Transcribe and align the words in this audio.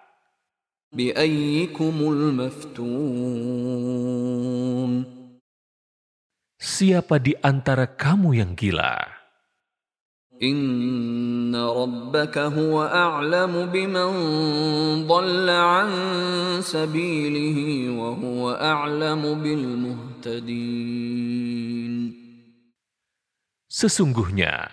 Siapa 6.63 7.17
di 7.19 7.35
antara 7.43 7.87
kamu 7.99 8.31
yang 8.39 8.55
gila? 8.55 9.18
إن 10.44 11.56
ربك 11.56 12.38
هو 12.38 12.84
أعلم 12.84 13.54
بمن 13.72 14.12
ضل 15.08 15.50
عن 15.50 15.90
سبيله 16.60 17.58
وهو 17.96 18.52
أعلم 18.52 19.24
بالمهتدين 19.44 20.84
Sesungguhnya, 23.74 24.70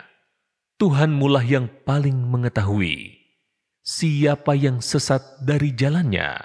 Tuhanmulah 0.76 1.40
yang 1.40 1.72
paling 1.88 2.20
mengetahui 2.28 3.16
siapa 3.80 4.52
yang 4.52 4.84
sesat 4.84 5.40
dari 5.40 5.72
jalannya. 5.72 6.36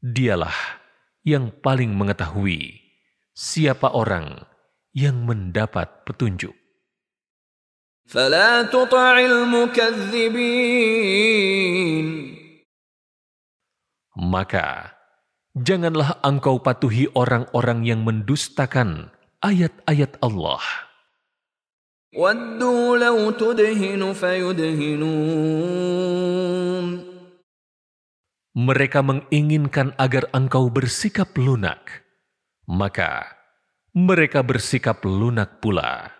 Dialah 0.00 0.56
yang 1.20 1.52
paling 1.60 1.92
mengetahui 1.92 2.80
siapa 3.36 3.92
orang 3.92 4.48
yang 4.96 5.28
mendapat 5.28 6.08
petunjuk. 6.08 6.57
فلا 8.08 8.62
تطع 8.62 9.18
المكذبين 9.18 10.74
Maka, 14.14 14.94
janganlah 15.58 16.22
engkau 16.22 16.62
patuhi 16.62 17.10
orang-orang 17.18 17.82
yang 17.82 18.06
mendustakan 18.06 19.10
ayat-ayat 19.42 20.22
Allah. 20.22 20.62
ودوا 22.14 22.98
لو 22.98 23.30
تدهن 23.34 24.12
فيدهنون 24.14 25.04
Mereka 28.54 29.02
menginginkan 29.02 29.98
agar 29.98 30.30
engkau 30.30 30.70
bersikap 30.70 31.34
lunak, 31.34 32.06
maka 32.70 33.34
mereka 33.90 34.46
bersikap 34.46 35.02
lunak 35.02 35.58
pula. 35.58 36.14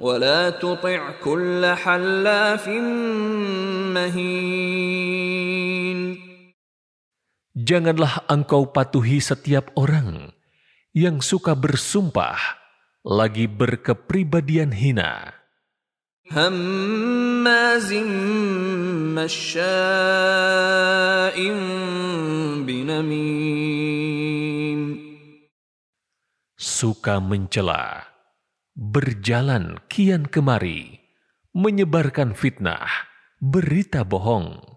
ولا 0.00 0.50
تطع 0.50 1.10
كل 1.20 1.66
حلاف 1.66 2.68
مهين 3.92 5.12
Janganlah 7.52 8.24
engkau 8.32 8.72
patuhi 8.72 9.20
setiap 9.20 9.76
orang 9.76 10.32
yang 10.96 11.20
suka 11.20 11.52
bersumpah, 11.52 12.40
lagi 13.04 13.44
berkepribadian 13.44 14.72
hina, 14.72 15.36
هماز 16.32 17.92
مشاء 19.12 19.76
بنميم 22.64 24.02
suka 26.56 27.18
mencela, 27.20 28.06
berjalan 28.76 29.78
kian 29.86 30.26
kemari, 30.26 30.98
menyebarkan 31.52 32.34
fitnah, 32.36 32.88
berita 33.38 34.04
bohong, 34.06 34.72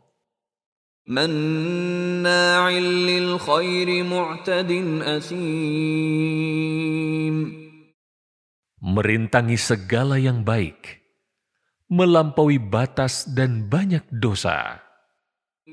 مناع 1.06 2.81
للخير 2.81 3.89
معتد 4.03 4.72
أثيم 5.06 6.56
merintangi 8.85 9.57
segala 9.57 10.22
yang 10.22 10.45
baik, 10.45 11.01
melampaui 11.89 12.61
batas 12.61 13.25
dan 13.29 13.69
banyak 13.69 14.03
dosa. 14.13 14.81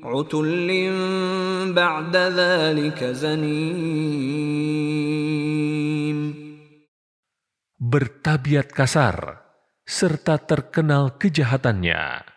عتل 0.03 0.67
بعد 1.77 2.15
ذلك 2.17 3.03
زنيم 3.03 4.96
bertabiat 7.77 8.71
kasar, 8.71 9.43
serta 9.83 10.39
terkenal 10.41 11.19
kejahatannya. 11.19 12.33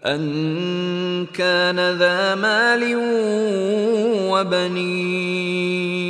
أن 0.00 1.28
كان 1.36 1.76
ذا 1.76 2.34
مال 2.34 2.96
وبنين 4.32 6.00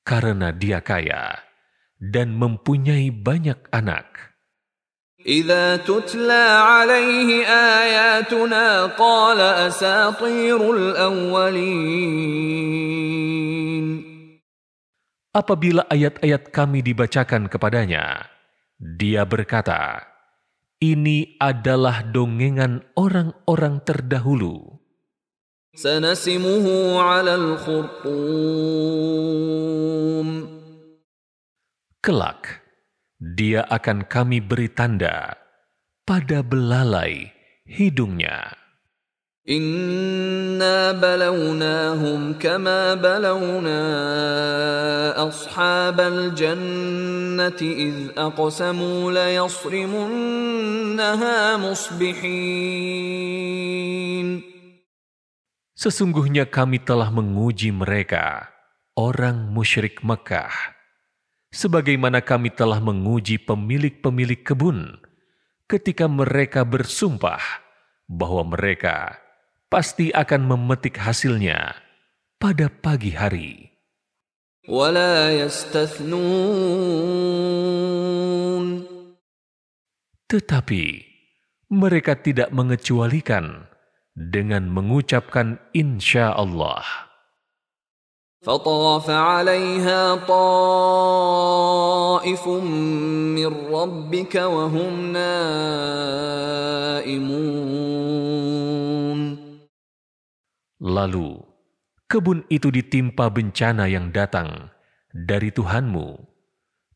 Karena 0.00 0.50
dia 0.56 0.80
kaya 0.80 1.36
dan 2.00 2.32
mempunyai 2.34 3.12
banyak 3.12 3.68
anak. 3.70 4.32
إذا 5.20 5.84
تتلى 5.84 6.46
عليه 6.64 7.44
آياتنا 7.46 8.96
قال 8.96 9.40
أساطير 9.40 10.72
الأولين 10.72 12.40
apabila 15.35 15.83
ayat-ayat 15.91 16.55
kami 16.55 16.79
dibacakan 16.79 17.51
kepadanya, 17.51 18.31
dia 18.79 19.27
berkata, 19.27 20.07
ini 20.79 21.35
adalah 21.43 22.07
dongengan 22.07 22.87
orang-orang 22.95 23.83
terdahulu. 23.83 24.79
Kelak, 31.99 32.63
dia 33.19 33.67
akan 33.67 34.07
kami 34.07 34.39
beri 34.39 34.71
tanda 34.71 35.35
pada 36.07 36.39
belalai 36.39 37.27
hidungnya. 37.67 38.64
Inna 39.45 40.97
balawnahum 40.97 42.33
kama 42.41 42.97
balawna 42.97 43.77
ashabal 45.21 46.33
jannati 46.33 47.93
idh 47.93 48.17
aqsamu 48.17 49.13
la 49.13 49.37
yasrimunnaha 49.37 51.61
musbihin. 51.61 52.25
Sesungguhnya 55.77 56.49
kami 56.49 56.81
telah 56.81 57.13
menguji 57.13 57.69
mereka, 57.69 58.49
orang 58.97 59.53
musyrik 59.53 60.01
Mekah, 60.01 60.73
sebagaimana 61.53 62.25
kami 62.25 62.49
telah 62.49 62.81
menguji 62.81 63.37
pemilik-pemilik 63.45 64.41
kebun 64.41 64.97
ketika 65.69 66.09
mereka 66.09 66.65
bersumpah 66.65 67.61
bahwa 68.09 68.41
mereka 68.49 69.21
pasti 69.70 70.10
akan 70.10 70.50
memetik 70.50 70.98
hasilnya 70.98 71.78
pada 72.40 72.66
pagi 72.70 73.12
hari. 73.14 73.70
Tetapi 80.30 80.84
mereka 81.70 82.12
tidak 82.18 82.50
mengecualikan 82.54 83.66
dengan 84.14 84.66
mengucapkan 84.70 85.58
insya 85.74 86.34
Allah. 86.34 87.10
فطاف 88.40 89.10
عليها 89.10 90.14
طائف 90.24 91.44
من 92.48 93.52
ربك 93.68 94.34
وهم 94.34 95.12
نائمون 95.12 96.00
Lalu, 100.83 101.39
kebun 102.11 102.43
itu 102.51 102.67
ditimpa 102.67 103.31
bencana 103.31 103.87
yang 103.87 104.11
datang 104.11 104.67
dari 105.15 105.47
Tuhanmu 105.55 106.19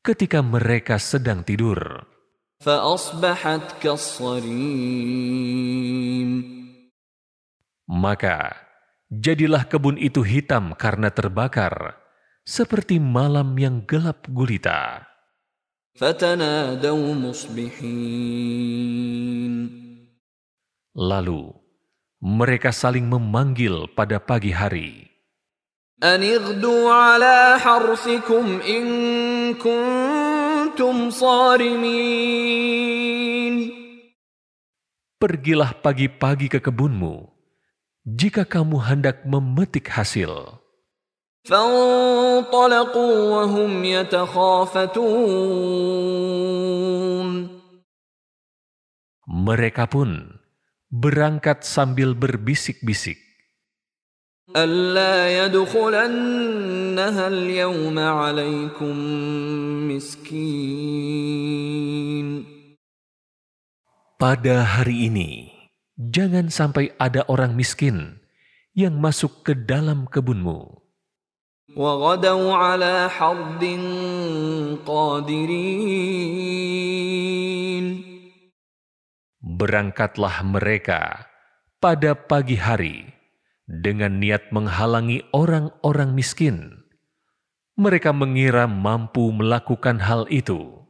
ketika 0.03 0.43
mereka 0.43 0.99
sedang 0.99 1.47
tidur. 1.47 2.03
Maka, 7.87 8.37
jadilah 9.07 9.63
kebun 9.63 9.95
itu 9.95 10.27
hitam 10.27 10.75
karena 10.75 11.07
terbakar, 11.07 11.95
seperti 12.43 12.99
malam 12.99 13.55
yang 13.55 13.87
gelap 13.87 14.27
gulita. 14.27 15.07
Lalu, 20.99 21.58
mereka 22.19 22.75
saling 22.75 23.07
memanggil 23.07 23.88
pada 23.95 24.19
pagi 24.19 24.51
hari. 24.51 25.07
Pergilah 35.19 35.71
pagi-pagi 35.83 36.48
ke 36.48 36.60
kebunmu 36.63 37.16
jika 38.04 38.44
kamu 38.48 38.77
hendak 38.83 39.24
memetik 39.27 39.92
hasil. 39.92 40.60
Mereka 49.30 49.83
pun 49.88 50.38
berangkat 50.89 51.62
sambil 51.62 52.18
berbisik-bisik. 52.18 53.21
Pada 64.19 64.56
hari 64.65 65.07
ini, 65.07 65.53
jangan 65.95 66.50
sampai 66.50 66.89
ada 66.97 67.21
orang 67.30 67.53
miskin 67.53 68.19
yang 68.74 68.97
masuk 68.97 69.45
ke 69.45 69.53
dalam 69.53 70.09
kebunmu 70.09 70.81
Berangkatlah 79.58 80.44
mereka 80.46 81.31
pada 81.81 82.14
pagi 82.14 82.60
hari 82.60 83.08
dengan 83.66 84.20
niat 84.20 84.52
menghalangi 84.52 85.25
orang-orang 85.32 86.12
miskin. 86.12 86.84
Mereka 87.75 88.14
mengira 88.14 88.70
mampu 88.70 89.34
melakukan 89.34 89.98
hal 89.98 90.31
itu. 90.31 90.84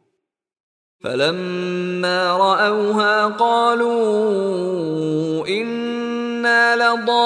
فلما 1.04 2.20
رأوها 2.36 3.36
قالوا 3.36 4.08
إنا 5.44 6.76
لضالون 6.80 7.24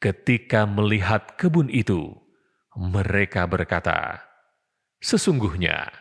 Ketika 0.00 0.64
melihat 0.64 1.36
kebun 1.36 1.68
itu, 1.68 2.16
mereka 2.77 3.47
berkata, 3.47 4.21
Sesungguhnya, 4.99 5.91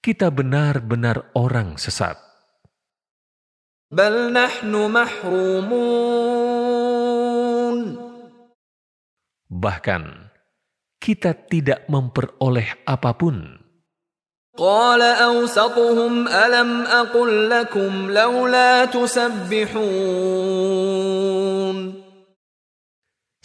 kita 0.00 0.30
benar-benar 0.30 1.32
orang 1.36 1.76
sesat. 1.76 2.16
Bal 3.88 4.28
nahnu 4.36 4.84
mahrumun 4.92 5.88
Bahkan, 9.48 10.04
kita 11.00 11.32
tidak 11.48 11.88
memperoleh 11.88 12.84
apa 12.84 13.16
pun 13.16 13.64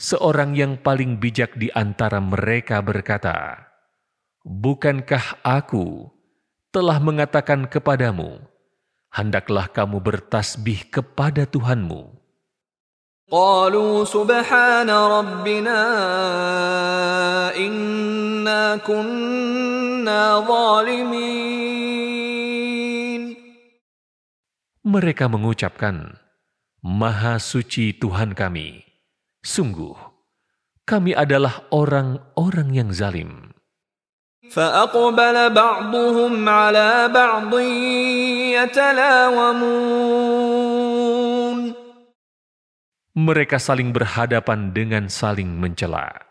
Seorang 0.03 0.55
yang 0.55 0.79
paling 0.79 1.19
bijak 1.19 1.59
di 1.59 1.75
antara 1.75 2.23
mereka 2.23 2.79
berkata, 2.79 3.67
Bukankah 4.47 5.43
aku 5.43 6.07
telah 6.71 7.03
mengatakan 7.03 7.67
kepadamu, 7.67 8.39
hendaklah 9.11 9.67
kamu 9.67 9.99
bertasbih 9.99 10.87
kepada 10.89 11.45
Tuhanmu. 11.51 12.19
قالوا 13.29 14.09
سبحان 14.09 14.89
ربنا 14.89 15.81
إنا 17.53 18.77
كنا 18.81 20.23
ظالمين 20.49 21.69
Mereka 24.89 25.29
mengucapkan, 25.29 26.17
Maha 26.81 27.37
suci 27.37 27.93
Tuhan 27.93 28.33
kami. 28.33 28.81
Sungguh, 29.45 29.97
kami 30.85 31.15
adalah 31.15 31.67
orang-orang 31.71 32.69
yang 32.75 32.91
zalim. 32.93 33.49
فأقبل 34.49 35.53
بعضهم 35.53 36.49
على 36.49 37.13
بعض 37.13 37.53
يتلاومون 38.57 40.09
mereka 43.19 43.59
saling 43.59 43.91
berhadapan 43.91 44.71
dengan 44.71 45.11
saling 45.11 45.59
mencela. 45.59 46.25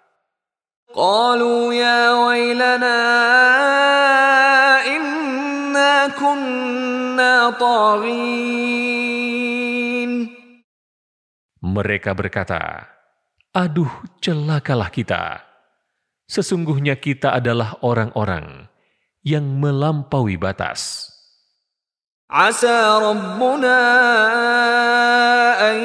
قالوا 0.98 1.74
يا 1.75 2.16
ويلنا 2.25 3.00
إنا 4.88 6.08
كنا 6.16 7.50
طاغين 7.60 8.88
Mereka 11.68 12.16
berkata, 12.16 12.88
Aduh, 13.52 13.92
celakalah 14.25 14.88
kita. 14.88 15.44
Sesungguhnya 16.25 16.97
kita 16.97 17.37
adalah 17.37 17.76
orang-orang 17.85 18.64
yang 19.21 19.44
melampaui 19.61 20.40
batas. 20.40 21.12
Asa 22.32 22.97
Rabbuna 22.97 23.76
an 25.61 25.76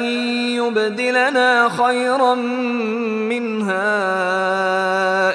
yubdilana 0.56 1.68
khairan 1.68 2.40
minha 3.28 3.92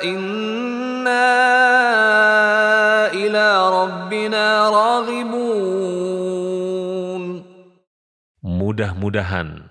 inna 0.01 1.29
ila 3.13 3.45
Rabbina 3.69 4.73
raghibun. 4.73 5.53
Mudah-mudahan 8.41 9.62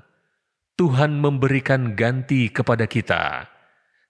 Tuhan 0.81 1.17
memberikan 1.17 1.97
ganti 1.97 2.53
kepada 2.53 2.85
kita 2.85 3.49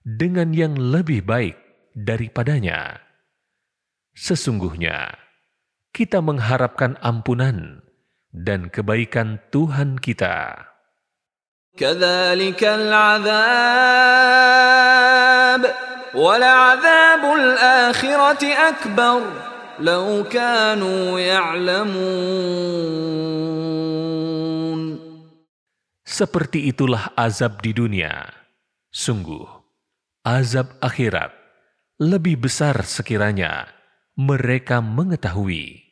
dengan 0.04 0.52
yang 0.52 0.76
lebih 0.76 1.24
baik 1.24 1.56
daripadanya. 1.96 3.00
Sesungguhnya, 4.12 5.16
kita 5.96 6.20
mengharapkan 6.20 7.00
ampunan 7.00 7.80
dan 8.32 8.68
kebaikan 8.68 9.40
Tuhan 9.48 9.96
kita. 9.96 10.68
كذلك 11.78 12.58
العذاب 12.64 13.32
ولعذاب 16.14 17.22
الآخرة 17.34 18.42
أكبر 18.68 19.22
لو 19.78 20.24
كانوا 20.26 21.20
يعلمون 21.20 22.88
Seperti 26.12 26.72
itulah 26.72 27.12
azab 27.14 27.60
di 27.60 27.76
dunia. 27.76 28.32
Sungguh, 28.88 29.44
azab 30.24 30.80
akhirat 30.80 31.30
lebih 32.00 32.48
besar 32.48 32.80
sekiranya 32.86 33.68
mereka 34.16 34.80
mengetahui. 34.80 35.88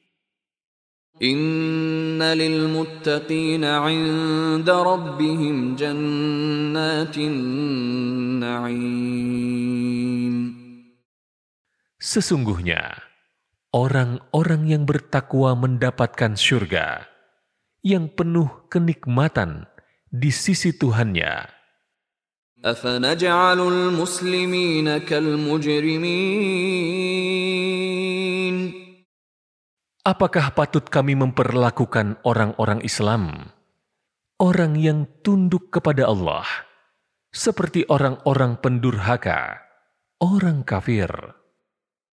إن 1.16 2.20
للمتقين 2.20 3.64
عند 3.64 4.68
ربهم 4.70 5.56
جنات 5.80 7.16
النعيم 7.16 8.76
Sesungguhnya, 11.96 13.02
orang-orang 13.72 14.68
yang 14.70 14.84
bertakwa 14.86 15.56
mendapatkan 15.58 16.36
syurga 16.38 17.08
yang 17.82 18.06
penuh 18.12 18.46
kenikmatan 18.70 19.66
di 20.11 20.27
sisi 20.27 20.75
Tuhannya. 20.75 21.47
Apakah 30.01 30.45
patut 30.51 30.85
kami 30.91 31.15
memperlakukan 31.15 32.19
orang-orang 32.27 32.83
Islam, 32.83 33.55
orang 34.35 34.75
yang 34.75 35.07
tunduk 35.23 35.71
kepada 35.71 36.11
Allah, 36.11 36.43
seperti 37.31 37.87
orang-orang 37.87 38.59
pendurhaka, 38.59 39.63
orang 40.19 40.67
kafir? 40.67 41.07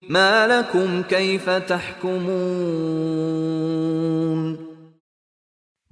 Ma 0.07 0.47
lakum 0.47 1.03
kaifa 1.03 1.67
tahkumun 1.67 3.09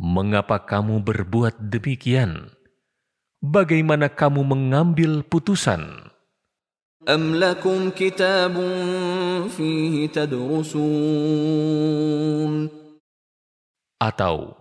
Mengapa 0.05 0.57
kamu 0.65 1.05
berbuat 1.05 1.61
demikian? 1.61 2.49
Bagaimana 3.41 4.09
kamu 4.09 4.41
mengambil 4.45 5.21
putusan? 5.25 6.11
أم 7.01 7.35
لكم 7.35 7.89
كتاب 7.97 8.53
فيه 9.49 10.07
تدرسون 10.13 10.81
Atau, 14.01 14.57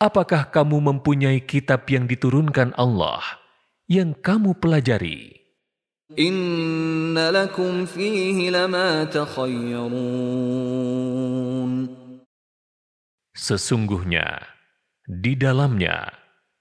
apakah 0.00 0.48
kamu 0.52 0.80
mempunyai 0.80 1.40
kitab 1.44 1.88
yang 1.88 2.04
diturunkan 2.08 2.72
Allah 2.76 3.20
yang 3.88 4.12
kamu 4.12 4.60
pelajari? 4.60 5.40
إن 6.18 7.16
لكم 7.16 7.84
فيه 7.88 8.50
لما 8.50 9.04
تخيرون 9.08 10.00
Sesungguhnya, 13.40 14.44
di 15.10 15.34
dalamnya 15.34 16.14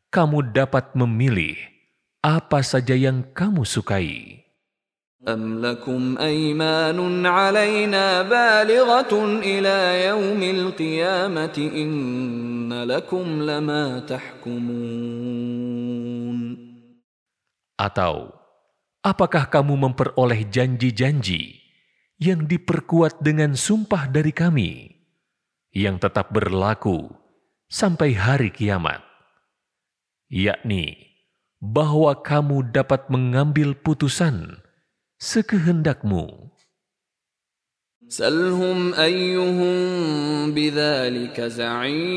kamu 0.10 0.50
dapat 0.50 0.98
memilih 0.98 1.58
apa 2.26 2.66
saja 2.66 2.98
yang 2.98 3.22
kamu 3.32 3.64
sukai. 3.64 4.40
أم 5.20 5.60
لكم 5.60 6.16
أيمان 6.16 6.96
علينا 7.28 8.22
بالغة 8.22 9.14
إلى 9.44 9.78
يوم 10.08 10.40
القيامة 10.44 11.58
إن 11.76 12.72
لكم 12.72 13.26
لما 13.44 14.00
تحكمون 14.08 15.60
Atau, 17.76 18.32
apakah 19.04 19.52
kamu 19.52 19.92
memperoleh 19.92 20.48
janji-janji 20.48 21.60
yang 22.16 22.48
diperkuat 22.48 23.20
dengan 23.24 23.56
sumpah 23.60 24.08
dari 24.12 24.32
kami, 24.36 25.00
yang 25.72 25.96
tetap 26.00 26.32
berlaku 26.32 27.08
sampai 27.75 28.15
hari 28.15 28.55
kiamat, 28.55 29.03
yakni 30.31 30.95
bahwa 31.59 32.15
kamu 32.23 32.71
dapat 32.71 33.11
mengambil 33.11 33.75
putusan 33.75 34.63
sekehendakmu. 35.19 36.55
Salhum 38.07 38.95
ayyuhum 38.95 40.55
za'im. 41.51 42.15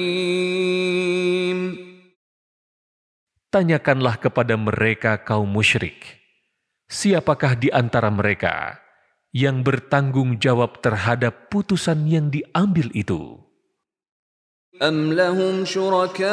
Tanyakanlah 3.49 4.21
kepada 4.21 4.53
mereka 4.61 5.17
kaum 5.25 5.49
musyrik, 5.49 6.21
siapakah 6.85 7.57
di 7.57 7.73
antara 7.73 8.13
mereka 8.13 8.77
yang 9.33 9.65
bertanggung 9.65 10.37
jawab 10.37 10.85
terhadap 10.85 11.49
putusan 11.49 12.05
yang 12.05 12.29
diambil 12.29 12.93
itu? 12.93 13.46
أم 14.82 15.12
لهم 15.12 15.68
شركاء 15.68 16.30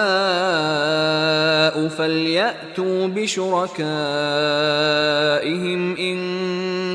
فليأتوا 1.87 3.07
بشركائهم 3.07 3.81
إن 5.97 6.17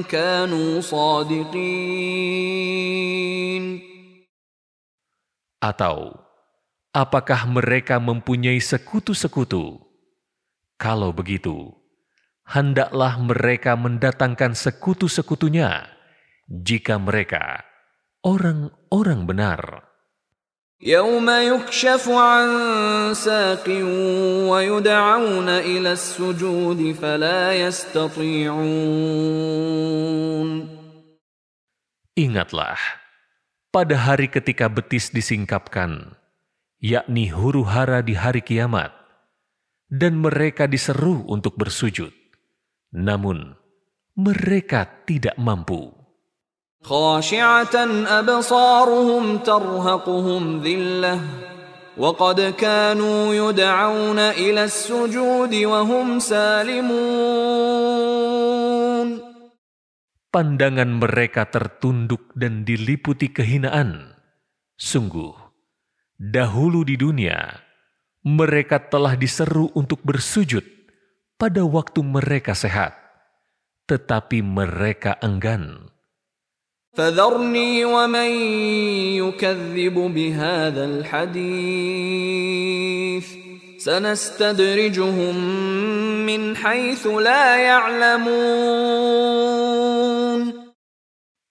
كانوا 0.03 0.81
صادقين 0.81 1.85
Atau, 5.65 6.13
apakah 6.93 7.49
mereka 7.49 7.97
mempunyai 7.97 8.61
sekutu-sekutu? 8.61 9.81
Kalau 10.77 11.09
begitu, 11.09 11.73
hendaklah 12.45 13.17
mereka 13.17 13.73
mendatangkan 13.73 14.53
sekutu-sekutunya 14.53 15.89
jika 16.53 17.01
mereka 17.01 17.65
orang-orang 18.21 19.25
benar. 19.25 19.88
يوم 20.85 21.25
يكشف 21.31 22.09
عن 22.09 22.49
ساق 23.17 23.65
ويدعون 24.53 25.49
إلى 25.49 25.93
السجود 25.93 26.93
فلا 27.01 27.57
يستطيعون 27.57 28.65
Ingatlah, 32.15 32.79
pada 33.75 33.99
hari 33.99 34.31
ketika 34.31 34.71
betis 34.71 35.11
disingkapkan, 35.11 36.15
yakni 36.79 37.27
huru 37.27 37.67
hara 37.67 38.07
di 38.07 38.15
hari 38.15 38.39
kiamat, 38.39 38.95
dan 39.91 40.23
mereka 40.23 40.71
diseru 40.71 41.27
untuk 41.27 41.59
bersujud. 41.59 42.15
Namun, 42.95 43.59
mereka 44.15 44.87
tidak 45.11 45.35
mampu. 45.35 45.98
خاشعة 46.85 47.77
أبصارهم 48.21 49.25
ترهقهم 49.39 50.61
ذلة 50.61 51.21
وقد 51.97 52.41
كانوا 52.61 53.35
يدعون 53.35 54.19
إلى 54.19 54.65
السجود 54.69 55.55
وهم 55.55 56.21
سالمون 56.21 56.93
Pandangan 60.35 60.91
mereka 60.99 61.47
tertunduk 61.47 62.35
dan 62.35 62.67
diliputi 62.67 63.31
kehinaan. 63.31 64.19
Sungguh, 64.75 65.31
dahulu 66.19 66.83
di 66.83 66.99
dunia, 66.99 67.55
mereka 68.27 68.83
telah 68.83 69.15
diseru 69.15 69.71
untuk 69.79 70.03
bersujud 70.03 70.67
pada 71.39 71.63
waktu 71.63 72.03
mereka 72.03 72.51
sehat, 72.51 72.99
tetapi 73.87 74.43
mereka 74.43 75.23
enggan. 75.23 75.95
فذرني 76.95 77.85
ومن 77.85 78.31
يكذب 79.19 79.95
بهذا 80.15 80.85
الحديث 80.85 81.47
سنستدرجهم 83.83 85.37
من 86.27 86.57
حيث 86.57 87.07
لا 87.07 87.59
يعلمون 87.59 89.35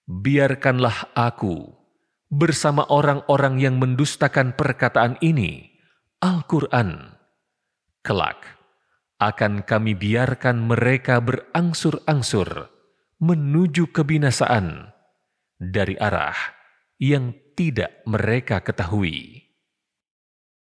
Biarkanlah 0.04 1.12
aku 1.12 1.68
bersama 2.32 2.88
orang-orang 2.88 3.60
yang 3.60 3.76
mendustakan 3.76 4.56
perkataan 4.56 5.20
ini, 5.20 5.68
Al-Quran. 6.24 7.12
Kelak, 8.00 8.40
akan 9.20 9.68
kami 9.68 9.92
biarkan 9.92 10.64
mereka 10.64 11.20
berangsur-angsur 11.20 12.72
menuju 13.20 13.92
kebinasaan 13.92 14.94
dari 15.58 15.96
arah 15.96 16.36
yang 16.98 17.32
tidak 17.54 18.02
mereka 18.06 18.60
ketahui. 18.60 19.44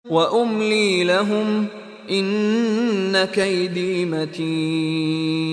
وأملي 0.07 1.03
لهم 1.03 1.67
إن 2.09 3.25
كيدي 3.25 4.05
متين 4.07 5.49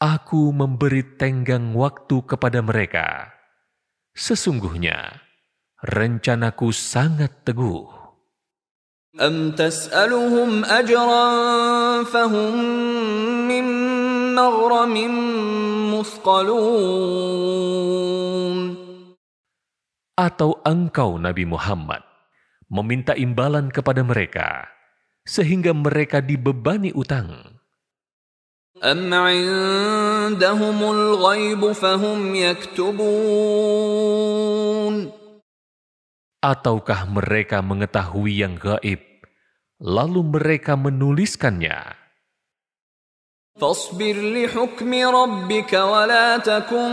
Aku 0.00 0.48
memberi 0.48 1.20
tenggang 1.20 1.76
waktu 1.76 2.24
kepada 2.24 2.64
mereka. 2.64 3.36
Sesungguhnya, 4.16 5.20
rencanaku 5.84 6.72
sangat 6.72 7.44
teguh. 7.44 8.00
أم 9.20 9.52
تسألهم 9.58 10.64
أجرا 10.64 11.26
فهم 12.04 12.54
من 12.54 13.33
مغرم 14.34 14.94
مثقلون 15.94 17.40
Atau 20.20 20.60
engkau 20.68 21.16
Nabi 21.16 21.48
Muhammad 21.48 22.04
meminta 22.68 23.16
imbalan 23.16 23.72
kepada 23.72 24.04
mereka 24.04 24.68
sehingga 25.24 25.72
mereka 25.72 26.20
dibebani 26.20 26.92
utang. 26.92 27.56
أم 28.80 29.12
عندهم 29.12 30.78
الغيب 30.80 31.72
فهم 31.72 32.34
يكتبون 32.34 33.80
Ataukah 36.40 37.04
mereka 37.04 37.60
mengetahui 37.60 38.40
yang 38.40 38.56
gaib, 38.56 39.04
lalu 39.76 40.24
mereka 40.24 40.72
menuliskannya? 40.72 41.92
فاصبر 43.60 44.16
لحكم 44.16 44.90
ربك 44.94 45.72
ولا 45.72 46.38
تكن 46.40 46.92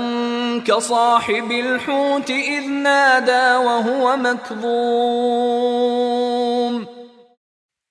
كصاحب 0.67 1.51
الحوت 1.51 2.29
إذ 2.29 2.65
نادى 2.67 3.47
وهو 3.63 4.17
مكظوم 4.17 5.57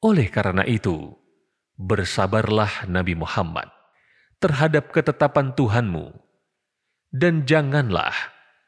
Oleh 0.06 0.28
karena 0.30 0.62
itu, 0.68 1.18
bersabarlah 1.74 2.86
Nabi 2.86 3.18
Muhammad 3.18 3.66
terhadap 4.38 4.94
ketetapan 4.94 5.50
Tuhanmu, 5.56 6.14
dan 7.10 7.42
janganlah 7.42 8.14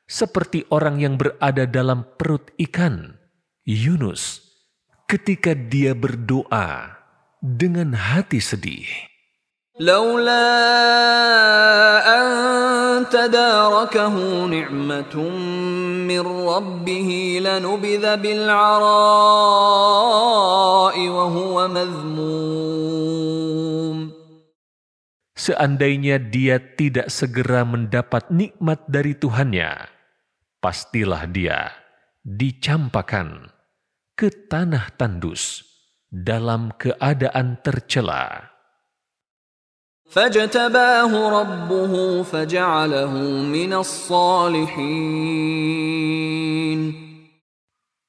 seperti 0.08 0.66
orang 0.72 0.98
yang 0.98 1.14
berada 1.14 1.68
dalam 1.68 2.02
perut 2.18 2.50
ikan, 2.58 3.22
Yunus, 3.62 4.40
ketika 5.06 5.54
dia 5.54 5.94
berdoa 5.94 6.98
dengan 7.38 7.94
hati 7.94 8.42
sedih. 8.42 8.88
لولا 9.78 10.50
أن 12.02 12.26
تداركه 13.06 14.14
نعمة 14.50 15.14
من 16.10 16.24
ربه 16.26 17.10
لنبذ 17.42 18.04
بالعراء 18.16 18.66
وهو 21.08 21.68
مذموم 21.68 22.98
Seandainya 25.38 26.18
dia 26.20 26.58
tidak 26.60 27.08
segera 27.08 27.64
mendapat 27.64 28.28
nikmat 28.28 28.84
dari 28.84 29.16
Tuhannya, 29.16 29.86
pastilah 30.60 31.24
dia 31.30 31.72
dicampakan 32.20 33.48
ke 34.12 34.28
tanah 34.50 34.92
tandus 35.00 35.64
dalam 36.10 36.74
keadaan 36.76 37.64
tercela. 37.64 38.51
فاجتباه 40.12 41.12
ربه 41.12 41.92
فجعله 42.22 43.12
من 43.44 43.72
الصالحين 43.76 45.18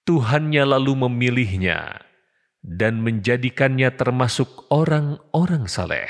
Tuhannya 0.09 0.65
lalu 0.65 1.05
memilihnya 1.05 2.01
dan 2.65 3.05
menjadikannya 3.05 3.93
termasuk 3.93 4.65
orang-orang 4.74 5.69
saleh. 5.69 6.09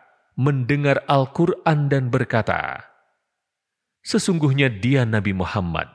mendengar 0.36 1.02
Al-Quran 1.08 1.88
dan 1.88 2.12
berkata, 2.12 2.84
Sesungguhnya 4.06 4.70
dia 4.70 5.02
Nabi 5.02 5.34
Muhammad 5.34 5.90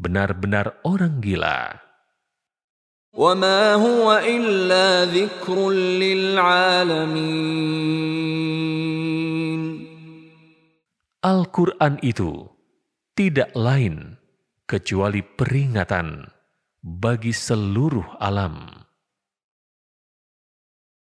benar-benar 0.00 0.80
orang 0.82 1.20
gila. 1.20 1.82
وما 3.12 3.76
هو 3.76 4.08
إلا 4.24 5.04
ذكر 5.12 5.56
للعالمين 6.00 7.32
Al-Quran 11.22 12.02
itu 12.02 12.50
tidak 13.14 13.54
lain 13.54 14.18
kecuali 14.66 15.22
peringatan 15.22 16.26
bagi 16.82 17.30
seluruh 17.30 18.18
alam. 18.18 18.66